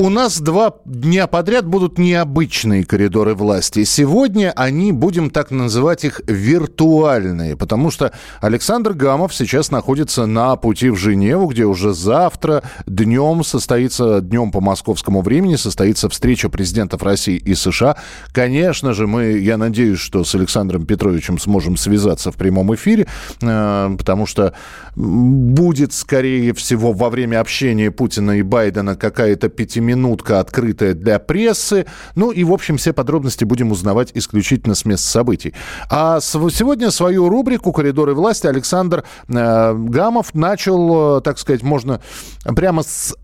У 0.00 0.10
нас 0.10 0.40
два 0.40 0.76
дня 0.84 1.26
подряд 1.26 1.66
будут 1.66 1.98
необычные 1.98 2.84
коридоры 2.84 3.34
власти. 3.34 3.82
Сегодня 3.82 4.52
они, 4.54 4.92
будем 4.92 5.28
так 5.28 5.50
называть 5.50 6.04
их, 6.04 6.20
виртуальные, 6.24 7.56
потому 7.56 7.90
что 7.90 8.12
Александр 8.40 8.92
Гамов 8.92 9.34
сейчас 9.34 9.72
находится 9.72 10.26
на 10.26 10.54
пути 10.54 10.90
в 10.90 10.96
Женеву, 10.96 11.48
где 11.48 11.64
уже 11.64 11.94
завтра 11.94 12.62
днем 12.86 13.42
состоится, 13.42 14.20
днем 14.20 14.52
по 14.52 14.60
московскому 14.60 15.20
времени, 15.20 15.56
состоится 15.56 16.08
встреча 16.08 16.48
президентов 16.48 17.02
России 17.02 17.34
и 17.34 17.56
США. 17.56 17.96
Конечно 18.30 18.92
же, 18.92 19.08
мы, 19.08 19.38
я 19.38 19.56
надеюсь, 19.56 19.98
что 19.98 20.22
с 20.22 20.32
Александром 20.32 20.86
Петровичем 20.86 21.40
сможем 21.40 21.76
связаться 21.76 22.30
в 22.30 22.36
прямом 22.36 22.72
эфире, 22.72 23.08
э, 23.42 23.96
потому 23.98 24.26
что 24.26 24.54
будет, 24.94 25.92
скорее 25.92 26.54
всего, 26.54 26.92
во 26.92 27.10
время 27.10 27.40
общения 27.40 27.90
Путина 27.90 28.38
и 28.38 28.42
Байдена 28.42 28.94
какая-то 28.94 29.48
пятиминутка 29.88 30.40
открытая 30.40 30.94
для 30.94 31.18
прессы. 31.18 31.86
Ну 32.14 32.30
и, 32.30 32.44
в 32.44 32.52
общем, 32.52 32.76
все 32.76 32.92
подробности 32.92 33.44
будем 33.44 33.72
узнавать 33.72 34.10
исключительно 34.14 34.74
с 34.74 34.84
мест 34.84 35.04
событий. 35.04 35.54
А 35.90 36.20
сегодня 36.20 36.90
свою 36.90 37.28
рубрику 37.28 37.72
«Коридоры 37.72 38.14
власти» 38.14 38.46
Александр 38.46 39.04
э, 39.28 39.74
Гамов 39.74 40.34
начал, 40.34 41.18
э, 41.18 41.20
так 41.22 41.38
сказать, 41.38 41.62
можно 41.62 42.00
прямо 42.44 42.82
с 42.82 43.16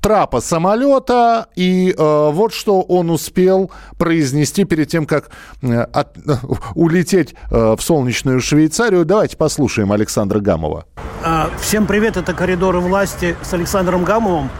трапа 0.00 0.40
самолета, 0.40 1.46
и 1.56 1.94
э, 1.96 2.30
вот 2.32 2.52
что 2.52 2.82
он 2.82 3.10
успел 3.10 3.70
произнести 3.98 4.64
перед 4.64 4.88
тем, 4.88 5.06
как 5.06 5.30
э, 5.62 5.80
от- 5.80 6.16
улететь 6.74 7.34
э, 7.50 7.74
в 7.76 7.80
солнечную 7.82 8.40
Швейцарию. 8.40 9.04
Давайте 9.04 9.36
послушаем 9.36 9.90
Александра 9.92 10.38
Гамова. 10.40 10.86
А, 11.24 11.50
Всем 11.60 11.86
привет, 11.86 12.16
это 12.16 12.32
«Коридоры 12.32 12.80
власти» 12.80 13.36
с 13.42 13.52
Александром 13.54 14.04
Гамовым. 14.04 14.50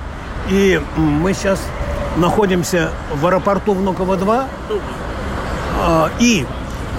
И 0.50 0.80
мы 0.96 1.32
сейчас 1.34 1.60
находимся 2.16 2.90
в 3.14 3.26
аэропорту 3.26 3.74
Внуково-2. 3.74 4.46
А, 5.80 6.10
И 6.20 6.46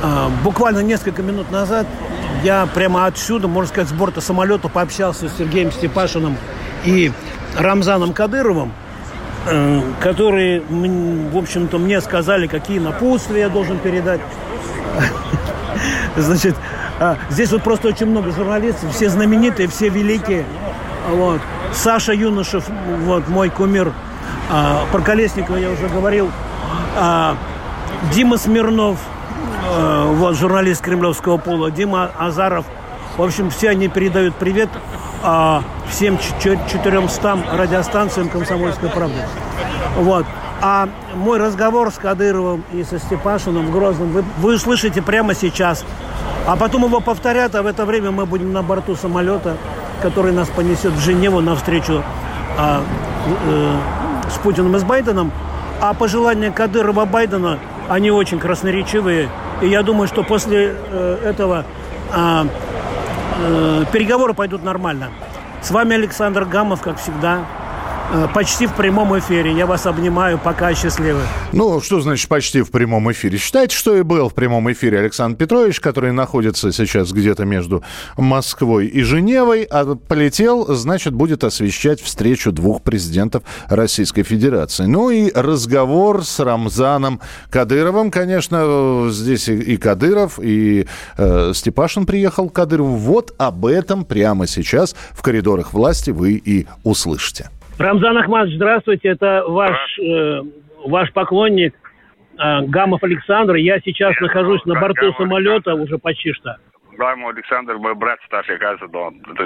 а, 0.02 0.30
буквально 0.44 0.80
несколько 0.80 1.22
минут 1.22 1.52
назад 1.52 1.88
я 2.44 2.68
прямо 2.74 3.06
отсюда, 3.06 3.48
можно 3.48 3.70
сказать, 3.70 3.90
с 3.90 3.94
борта 3.94 4.22
самолета 4.22 4.68
пообщался 4.68 5.30
с 5.30 5.38
Сергеем 5.38 5.72
Степашиным 5.72 6.38
и 6.84 7.12
Рамзаном 7.58 8.14
Кадыровым, 8.14 8.74
э, 9.46 9.82
которые, 10.02 10.62
в 10.62 11.38
общем-то, 11.38 11.78
мне 11.78 12.02
сказали, 12.02 12.48
какие 12.48 12.80
напутствия 12.80 13.42
я 13.42 13.50
должен 13.50 13.78
передать. 13.78 14.20
Значит, 16.18 16.56
а, 17.00 17.18
здесь 17.30 17.52
вот 17.52 17.64
просто 17.64 17.90
очень 17.90 18.08
много 18.08 18.32
журналистов, 18.32 18.94
все 18.94 19.10
знаменитые, 19.10 19.68
все 19.68 19.90
великие. 19.90 20.46
Вот. 21.10 21.42
Саша 21.74 22.14
Юношев, 22.14 22.66
вот 23.06 23.28
мой 23.28 23.50
кумир. 23.50 23.92
А, 24.50 24.86
про 24.92 25.02
Колесникова 25.02 25.58
я 25.58 25.70
уже 25.70 25.88
говорил. 25.88 26.32
А, 26.96 27.36
Дима 28.14 28.38
Смирнов, 28.38 28.98
э, 29.70 30.14
вот 30.18 30.36
журналист 30.36 30.82
кремлевского 30.82 31.38
пола. 31.38 31.72
Дима 31.72 32.12
Азаров. 32.18 32.66
В 33.18 33.24
общем, 33.24 33.50
все 33.50 33.70
они 33.70 33.88
передают 33.88 34.36
привет 34.36 34.70
а, 35.26 35.64
всем 35.90 36.18
чё- 36.18 36.58
400 36.70 37.38
радиостанциям 37.54 38.28
«Комсомольской 38.28 38.90
правды». 38.90 39.20
Вот. 39.98 40.26
А 40.62 40.90
мой 41.16 41.38
разговор 41.40 41.92
с 41.92 41.96
Кадыровым 41.96 42.64
и 42.74 42.84
со 42.84 43.00
Степашиным 43.00 43.68
в 43.68 43.72
Грозном 43.72 44.10
вы, 44.12 44.24
вы 44.40 44.56
услышите 44.56 45.02
прямо 45.02 45.34
сейчас. 45.34 45.86
А 46.46 46.56
потом 46.58 46.84
его 46.86 47.00
повторят, 47.00 47.56
а 47.56 47.64
в 47.64 47.68
это 47.68 47.86
время 47.86 48.12
мы 48.12 48.26
будем 48.26 48.52
на 48.52 48.64
борту 48.64 48.96
самолета, 48.96 49.56
который 50.04 50.34
нас 50.34 50.50
понесет 50.50 50.92
в 50.92 51.00
Женеву 51.00 51.40
навстречу 51.40 52.04
а, 52.58 52.84
э, 53.48 53.76
с 54.30 54.38
Путиным 54.40 54.76
и 54.76 54.80
с 54.80 54.84
Байденом. 54.84 55.32
А 55.80 55.94
пожелания 55.94 56.52
Кадырова 56.52 57.06
Байдена, 57.06 57.58
они 57.88 58.12
очень 58.12 58.38
красноречивые. 58.38 59.30
И 59.62 59.68
я 59.68 59.82
думаю, 59.82 60.08
что 60.08 60.24
после 60.24 60.76
э, 60.76 61.20
этого 61.24 61.66
а, 62.12 62.46
э, 63.40 63.86
переговоры 63.94 64.34
пойдут 64.34 64.64
нормально. 64.64 65.10
С 65.62 65.72
вами 65.72 65.96
Александр 65.96 66.44
Гамов, 66.44 66.82
как 66.82 67.00
всегда. 67.00 67.46
Э, 68.12 68.28
Почти 68.34 68.68
в 68.68 68.74
прямом 68.74 69.18
эфире. 69.20 69.54
Я 69.54 69.66
вас 69.66 69.86
обнимаю. 69.86 70.38
Пока 70.38 70.74
счастливы. 70.74 71.22
Ну, 71.52 71.82
что 71.82 72.02
значит 72.02 72.28
почти 72.28 72.62
в 72.62 72.72
прямом 72.72 73.12
эфире? 73.12 73.38
Считайте, 73.38 73.76
что 73.76 73.96
и 73.96 74.02
был 74.02 74.30
в 74.30 74.34
прямом 74.34 74.72
эфире 74.72 75.00
Александр 75.00 75.38
Петрович, 75.38 75.80
который 75.80 76.12
находится 76.12 76.72
сейчас 76.72 77.12
где-то 77.12 77.46
между 77.46 77.84
Москвой 78.18 78.88
и 78.88 79.04
Женевой, 79.04 79.64
а 79.64 79.96
полетел, 79.96 80.74
значит, 80.76 81.14
будет 81.14 81.44
освещать 81.44 82.02
встречу 82.02 82.52
двух 82.52 82.82
президентов 82.82 83.44
Российской 83.68 84.24
Федерации. 84.24 84.86
Ну 84.86 85.10
и 85.10 85.32
разговор 85.34 86.26
с 86.26 86.40
Рамзаном 86.40 87.22
Кадыровым, 87.50 88.12
конечно, 88.12 89.08
здесь 89.10 89.48
и, 89.48 89.78
Кадыров, 89.78 90.40
и 90.42 90.88
э, 91.18 91.52
Степашин 91.54 92.06
приехал 92.06 92.50
к 92.50 92.54
Кадырову. 92.54 92.96
Вот 92.96 93.34
об 93.38 93.66
этом 93.66 94.06
прямо 94.06 94.48
сейчас 94.48 94.96
в 95.12 95.22
коридорах 95.22 95.74
власти 95.74 96.12
вы 96.12 96.34
и 96.34 96.68
услышите. 96.84 97.50
Рамзан 97.80 98.18
Ахмадович, 98.18 98.56
здравствуйте. 98.56 99.10
Это 99.10 99.44
ваш, 99.48 100.00
э, 100.00 100.42
ваш 100.86 101.12
поклонник 101.12 101.74
э, 102.38 102.62
Гамов 102.68 103.04
Александр. 103.04 103.56
Я 103.56 103.80
сейчас 103.80 104.16
нахожусь 104.20 104.64
на 104.66 104.80
борту 104.80 105.12
Гамов 105.12 105.18
самолета 105.18 105.74
уже 105.76 105.98
почти 105.98 106.34
что. 106.34 106.58
Да, 106.98 107.16
мой 107.16 107.34
Александр, 107.34 107.78
мой 107.78 107.96
брат 107.96 108.20
старший, 108.26 108.58
кажется, 108.60 108.88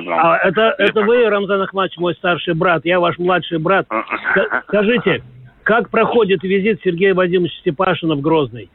знал. 0.01 0.19
А 0.21 0.37
это, 0.39 0.75
это 0.77 1.01
вы, 1.01 1.29
Рамзан 1.29 1.61
Ахмадович, 1.61 1.97
мой 1.97 2.13
старший 2.15 2.53
брат. 2.53 2.83
Я 2.83 2.99
ваш 2.99 3.17
младший 3.17 3.57
брат. 3.59 3.87
Ска- 4.35 4.61
Скажите, 4.67 5.23
как 5.63 5.89
проходит 5.89 6.43
визит 6.43 6.81
Сергея 6.83 7.13
Вадимовича 7.13 7.55
Степашина 7.59 8.15
в 8.15 8.21
Грозный? 8.21 8.69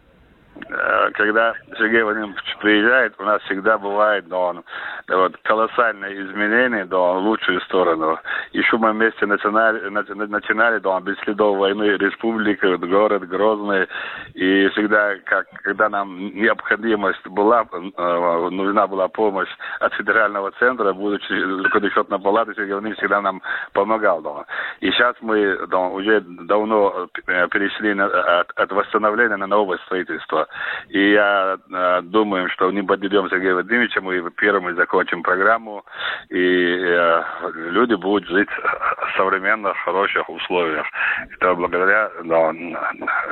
Э, 0.68 1.10
Когда 1.14 1.54
Сергей 1.78 2.02
Владимирович 2.02 2.56
приезжает, 2.60 3.14
у 3.18 3.24
нас 3.24 3.42
всегда 3.42 3.78
бывает, 3.78 4.28
да, 4.28 4.38
он, 4.38 4.64
вот, 5.08 5.36
колоссальные 5.42 6.22
изменения, 6.26 6.84
да, 6.84 6.96
в 6.96 7.18
лучшую 7.18 7.60
сторону. 7.62 8.18
Еще 8.52 8.76
мы 8.76 8.92
вместе 8.92 9.26
начинали, 9.26 9.90
нач- 9.90 10.14
начинали 10.14 10.78
да, 10.78 11.00
без 11.00 11.16
следов 11.20 11.56
войны 11.58 11.84
республика, 11.96 12.76
город 12.76 13.28
Грозный. 13.28 13.86
И 14.34 14.68
всегда, 14.68 15.16
как, 15.24 15.46
когда 15.62 15.88
нам 15.88 16.16
необходимость 16.34 17.26
была, 17.26 17.64
э, 17.72 18.48
нужна 18.50 18.86
была 18.86 19.08
помощь 19.08 19.50
от 19.80 19.92
федерального 19.94 20.52
центра, 20.52 20.92
будучи 20.92 21.32
расчетной 21.32 22.18
палаты, 22.20 22.54
Сергей 22.54 22.72
Владимирович 22.72 22.98
всегда 22.98 23.20
нам 23.20 23.42
помогал. 23.72 24.20
Да. 24.22 24.44
И 24.80 24.90
сейчас 24.90 25.16
мы 25.20 25.66
да, 25.66 25.78
уже 25.78 26.20
давно 26.20 27.08
э, 27.26 27.48
перешли 27.48 27.94
на- 27.94 28.40
от, 28.40 28.50
от 28.56 28.72
восстановления 28.72 29.36
на 29.36 29.46
новое 29.46 29.78
строительство. 29.86 30.46
И 30.88 31.12
я 31.12 31.56
э, 31.56 32.02
думаю, 32.02 32.48
что 32.50 32.70
не 32.70 32.82
подведем 32.82 33.28
Сергея 33.30 33.54
Владимировича, 33.54 34.00
мы 34.00 34.30
первыми 34.30 34.72
закончим 34.72 35.22
программу, 35.22 35.84
и 36.28 36.36
э, 36.36 37.22
люди 37.70 37.94
будут 37.94 38.28
жить 38.28 38.48
в 38.50 39.16
современных, 39.16 39.76
хороших 39.78 40.28
условиях. 40.28 40.86
Это 41.34 41.54
благодаря 41.54 42.10
да, 42.24 42.52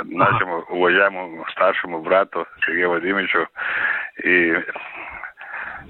нашему 0.05 0.65
уважаемому 0.71 1.45
старшему 1.51 2.03
брату 2.03 2.47
Сергею 2.65 2.91
Владимировичу. 2.91 3.47
И 4.25 4.53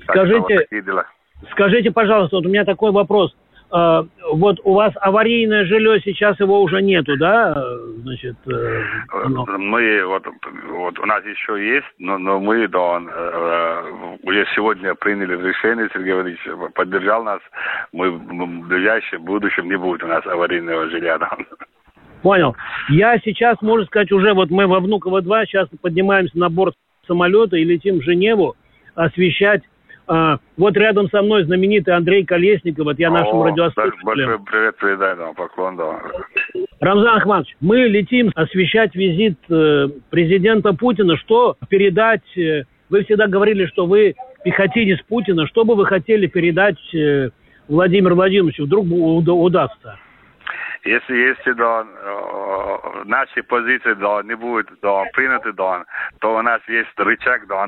так 0.06 0.26
что 0.26 0.38
вот 0.38 0.44
Скажите, 0.44 0.60
такие 0.60 0.82
дела. 0.82 1.06
Скажите, 1.52 1.90
пожалуйста, 1.90 2.36
вот 2.36 2.46
у 2.46 2.48
меня 2.48 2.64
такой 2.64 2.92
вопрос. 2.92 3.34
Э, 3.72 4.02
Вот 4.32 4.58
у 4.64 4.74
вас 4.74 4.92
аварийное 5.00 5.64
жилье, 5.64 6.00
сейчас 6.04 6.38
его 6.40 6.60
уже 6.62 6.82
нету, 6.82 7.16
да? 7.16 7.54
Э, 7.56 7.76
Значит, 8.02 8.36
э, 8.46 8.82
ну, 9.28 9.46
Мы 9.58 10.04
вот, 10.06 10.26
вот 10.72 10.98
у 10.98 11.06
нас 11.06 11.22
еще 11.24 11.74
есть, 11.74 11.86
но, 11.98 12.18
но 12.18 12.40
мы 12.40 12.66
да, 12.68 13.00
э, 13.00 14.16
уже 14.22 14.46
сегодня 14.54 14.94
приняли 14.94 15.36
решение, 15.36 15.88
Сергей 15.92 16.14
Владимирович 16.14 16.74
поддержал 16.74 17.22
нас. 17.24 17.40
Мы 17.92 18.10
в 18.10 18.68
ближайшем 18.68 19.24
будущем 19.24 19.68
не 19.68 19.76
будет 19.76 20.02
у 20.02 20.06
нас 20.06 20.26
аварийного 20.26 20.88
жилья. 20.90 21.18
да. 21.18 21.30
Понял. 22.22 22.54
Я 22.88 23.18
сейчас, 23.18 23.60
можно 23.62 23.86
сказать, 23.86 24.12
уже 24.12 24.34
вот 24.34 24.50
мы 24.50 24.66
во 24.66 24.80
Внуково-2 24.80 25.46
сейчас 25.46 25.68
поднимаемся 25.80 26.38
на 26.38 26.50
борт 26.50 26.74
самолета 27.06 27.56
и 27.56 27.64
летим 27.64 27.98
в 27.98 28.02
Женеву 28.02 28.56
освещать. 28.94 29.62
А, 30.06 30.38
вот 30.56 30.76
рядом 30.76 31.08
со 31.08 31.22
мной 31.22 31.44
знаменитый 31.44 31.94
Андрей 31.94 32.24
Колесников, 32.24 32.84
вот 32.84 32.98
я 32.98 33.10
нашим 33.10 33.38
О, 33.38 33.44
радиослушателям. 33.44 34.04
Большой 34.04 34.38
привет 34.40 34.76
передай, 34.76 35.16
да, 35.16 35.32
поклон, 35.32 35.76
да. 35.76 36.00
Рамзан 36.80 37.18
Ахмадович, 37.18 37.56
мы 37.60 37.78
летим 37.88 38.30
освещать 38.34 38.94
визит 38.94 39.38
э, 39.50 39.88
президента 40.10 40.72
Путина. 40.72 41.16
Что 41.16 41.56
передать? 41.68 42.22
э, 42.36 42.64
Вы 42.88 43.04
всегда 43.04 43.26
говорили, 43.26 43.66
что 43.66 43.86
вы 43.86 44.14
пехотинец 44.44 44.98
Путина, 45.08 45.46
что 45.46 45.64
бы 45.64 45.74
вы 45.74 45.86
хотели 45.86 46.26
передать 46.26 46.78
э, 46.94 47.30
Владимиру 47.68 48.16
Владимировичу, 48.16 48.64
вдруг 48.64 48.86
удастся? 48.86 49.98
Если, 50.84 51.14
если 51.14 51.52
да, 51.52 51.84
наши 53.04 53.42
позиции 53.42 53.92
да, 53.94 54.22
не 54.22 54.34
будут 54.34 54.68
да, 54.80 55.04
приняты, 55.12 55.52
да, 55.52 55.84
то 56.20 56.36
у 56.36 56.42
нас 56.42 56.60
есть 56.68 56.98
рычаг 56.98 57.46
да, 57.46 57.66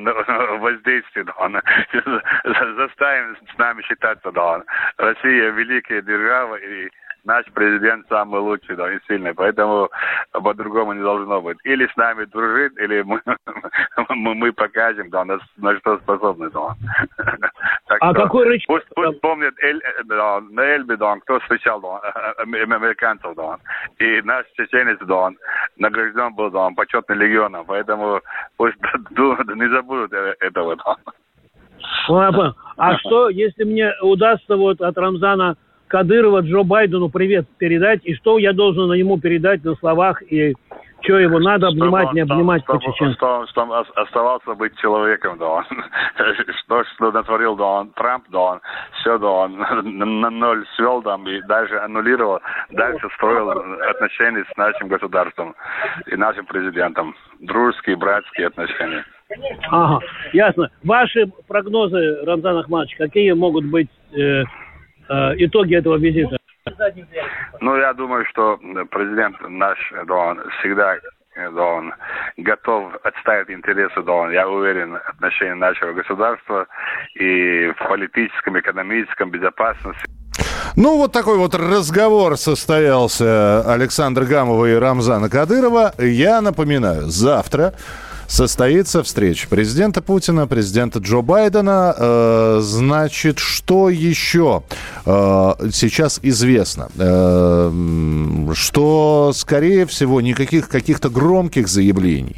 воздействия. 0.59 1.25
Да, 1.25 1.63
заставим 2.77 3.37
с 3.55 3.59
нами 3.59 3.83
считаться. 3.83 4.33
Да. 4.33 4.63
Россия 4.97 5.51
великая 5.51 6.03
держава, 6.03 6.57
и 6.57 6.91
наш 7.25 7.45
президент 7.53 8.07
самый 8.09 8.41
лучший, 8.41 8.77
да, 8.77 8.93
и 8.93 8.99
сильный. 9.07 9.35
Поэтому 9.35 9.89
по-другому 10.33 10.93
не 10.93 11.03
должно 11.03 11.41
быть. 11.41 11.59
Или 11.65 11.87
с 11.87 11.97
нами 11.97 12.25
дружит, 12.25 12.79
или 12.79 13.03
мы, 13.03 13.21
мы 14.09 14.53
покажем, 14.53 15.11
да, 15.11 15.25
на, 15.25 15.39
на 15.59 15.79
что 15.79 15.99
способны, 15.99 16.51
да. 16.51 16.75
Так 17.87 17.99
а 18.01 18.13
что, 18.13 18.23
какой 18.23 18.47
рычаг? 18.47 18.67
Пусть, 18.67 18.87
пусть 18.95 19.21
помнят 19.21 19.55
Эль, 19.61 19.83
да, 20.05 20.41
на 20.41 20.61
Эльбе, 20.61 20.97
да, 20.97 21.17
кто 21.17 21.41
встречал, 21.41 21.81
да, 21.81 22.01
американцев, 22.39 23.35
да. 23.37 23.59
И 23.99 24.23
наш 24.23 24.47
чеченец, 24.57 24.99
да, 25.01 25.31
награжден 25.77 26.35
был, 26.35 26.51
да, 26.51 26.71
почетным 26.77 27.19
легионом. 27.19 27.65
Поэтому 27.67 28.21
пусть 28.57 28.79
не 29.11 29.69
забудут 29.69 30.13
э, 30.13 30.35
этого, 30.41 30.77
да. 30.77 30.97
А 32.77 32.99
что, 32.99 33.29
если 33.29 33.65
мне 33.65 33.93
удастся 34.01 34.57
вот 34.57 34.81
от 34.81 34.97
Рамзана 34.97 35.57
Кадырова 35.93 36.41
Джо 36.41 36.63
Байдену 36.63 37.11
привет 37.11 37.47
передать, 37.59 38.01
и 38.05 38.15
что 38.15 38.39
я 38.39 38.55
должен 38.55 38.91
ему 38.95 39.21
передать 39.21 39.63
на 39.63 39.75
словах, 39.75 40.23
и 40.23 40.55
что 41.03 41.19
его 41.19 41.39
надо 41.39 41.69
обнимать, 41.69 42.05
чтобы, 42.05 42.15
не 42.15 42.21
обнимать 42.23 42.63
чтобы, 42.63 42.79
по-чеченски. 42.79 43.17
Чтобы, 43.19 43.47
чтобы 43.49 43.79
оставался 43.79 44.55
быть 44.55 44.75
человеком, 44.79 45.37
да 45.37 45.49
он. 45.49 45.65
Что, 46.65 46.85
что 46.85 47.13
натворил, 47.13 47.57
да 47.57 47.65
он, 47.65 47.91
Трамп, 47.91 48.25
да 48.31 48.39
он, 48.39 48.61
все, 49.01 49.19
да 49.19 49.27
он 49.27 49.59
на 49.59 50.31
ноль 50.31 50.65
свел, 50.77 51.03
да, 51.03 51.19
и 51.27 51.43
даже 51.43 51.79
аннулировал, 51.81 52.41
дальше 52.71 53.07
строил 53.17 53.51
отношения 53.51 54.45
с 54.51 54.57
нашим 54.57 54.89
государством 54.89 55.55
и 56.07 56.17
нашим 56.17 56.47
президентом. 56.47 57.15
Дружеские, 57.41 57.97
братские 57.97 58.47
отношения. 58.47 59.05
Ага, 59.69 59.99
ясно. 60.33 60.71
Ваши 60.85 61.27
прогнозы, 61.49 62.25
Рамзан 62.25 62.59
Ахмадович, 62.59 62.97
какие 62.97 63.33
могут 63.33 63.67
быть 63.67 63.91
э, 64.17 64.45
Э, 64.45 64.45
итоги 65.37 65.77
этого 65.77 65.97
визита? 65.97 66.37
Ну, 67.61 67.77
я 67.77 67.93
думаю, 67.93 68.25
что 68.27 68.59
президент 68.91 69.37
наш, 69.49 69.79
да, 70.07 70.15
он 70.15 70.43
всегда 70.59 70.97
да, 71.35 71.65
он 71.65 71.95
готов 72.37 72.93
отставить 73.05 73.51
интересы, 73.51 74.03
да, 74.03 74.13
он, 74.13 74.33
я 74.33 74.49
уверен, 74.49 74.99
отношения 75.07 75.55
нашего 75.55 75.93
государства 75.93 76.67
и 77.15 77.73
в 77.73 77.89
политическом, 77.89 78.59
экономическом, 78.59 79.31
безопасности. 79.31 80.05
Ну, 80.77 80.99
вот 80.99 81.13
такой 81.13 81.39
вот 81.39 81.55
разговор 81.55 82.37
состоялся 82.37 83.63
Александра 83.73 84.25
Гамова 84.25 84.67
и 84.67 84.75
Рамзана 84.75 85.29
Кадырова. 85.29 85.93
Я 85.99 86.41
напоминаю, 86.41 87.03
завтра 87.03 87.75
состоится 88.27 89.03
встреча 89.03 89.49
президента 89.49 90.01
Путина, 90.01 90.47
президента 90.47 90.99
Джо 90.99 91.21
Байдена. 91.21 91.95
Э, 91.97 92.59
значит, 92.61 93.39
что 93.39 93.91
еще 93.91 94.63
э, 94.71 94.75
сейчас 95.05 96.21
известно? 96.23 96.89
Э, 96.97 98.53
что, 98.55 99.33
скорее 99.35 99.87
всего, 99.87 100.21
никаких 100.21 100.69
каких-то 100.69 101.11
громких 101.11 101.69
заявлений 101.69 102.37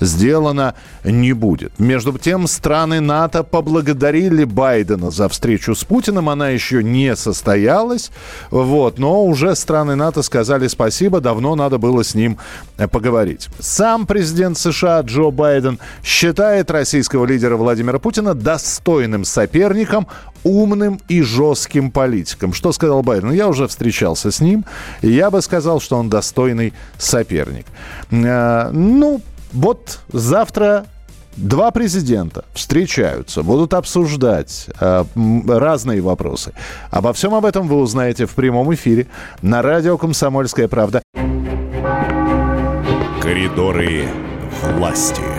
сделано 0.00 0.74
не 1.04 1.32
будет. 1.32 1.78
Между 1.78 2.16
тем, 2.18 2.46
страны 2.46 3.00
НАТО 3.00 3.42
поблагодарили 3.42 4.44
Байдена 4.44 5.10
за 5.10 5.28
встречу 5.28 5.74
с 5.74 5.84
Путиным. 5.84 6.28
Она 6.28 6.50
еще 6.50 6.82
не 6.82 7.16
состоялась, 7.16 8.10
вот, 8.50 8.98
но 8.98 9.24
уже 9.24 9.54
страны 9.56 9.94
НАТО 9.94 10.22
сказали 10.22 10.68
спасибо, 10.68 11.20
давно 11.20 11.54
надо 11.54 11.78
было 11.78 12.02
с 12.04 12.14
ним 12.14 12.38
поговорить. 12.90 13.48
Сам 13.58 14.06
президент 14.06 14.58
США 14.58 15.00
Джо 15.00 15.30
Байден 15.30 15.78
считает 16.02 16.70
российского 16.70 17.26
лидера 17.26 17.56
Владимира 17.56 17.98
Путина 17.98 18.34
достойным 18.34 19.24
соперником, 19.24 20.06
умным 20.44 21.00
и 21.08 21.22
жестким 21.22 21.90
политиком. 21.90 22.52
Что 22.52 22.72
сказал 22.72 23.02
Байден? 23.02 23.32
Я 23.32 23.48
уже 23.48 23.66
встречался 23.66 24.30
с 24.30 24.40
ним, 24.40 24.64
я 25.02 25.30
бы 25.30 25.42
сказал, 25.42 25.80
что 25.80 25.96
он 25.96 26.10
достойный 26.10 26.72
соперник. 26.98 27.66
Э, 28.10 28.70
ну, 28.72 29.20
вот 29.54 30.00
завтра 30.12 30.86
Два 31.36 31.72
президента 31.72 32.44
встречаются, 32.54 33.42
будут 33.42 33.74
обсуждать 33.74 34.68
э, 34.80 35.04
разные 35.48 36.00
вопросы. 36.00 36.52
Обо 36.92 37.12
всем 37.12 37.34
об 37.34 37.44
этом 37.44 37.66
вы 37.66 37.76
узнаете 37.76 38.26
в 38.26 38.34
прямом 38.34 38.72
эфире 38.74 39.08
на 39.42 39.60
радио 39.60 39.98
«Комсомольская 39.98 40.68
правда». 40.68 41.02
Коридоры 43.20 44.04
власти. 44.76 45.33